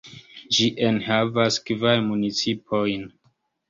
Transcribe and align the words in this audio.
Ĝi 0.57 0.69
enhavas 0.87 1.61
kvar 1.69 2.05
municipojn. 2.09 3.11